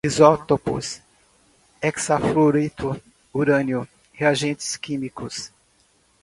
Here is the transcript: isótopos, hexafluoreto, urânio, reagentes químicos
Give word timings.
isótopos, 0.03 0.99
hexafluoreto, 1.79 2.99
urânio, 3.31 3.87
reagentes 4.11 4.75
químicos 4.75 5.53